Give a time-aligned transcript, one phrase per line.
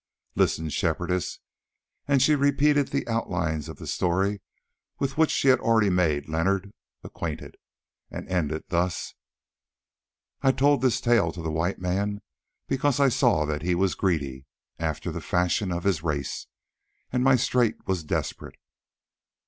[0.33, 1.37] Listen, Shepherdess,"
[2.07, 4.41] and she repeated the outlines of the story
[4.97, 7.55] with which she had already made Leonard acquainted,
[8.11, 9.13] ending thus:
[10.41, 12.23] "I told this tale to the White Man
[12.67, 14.47] because I saw that he was greedy,
[14.79, 16.47] after the fashion of his race,
[17.13, 18.57] and my strait was desperate.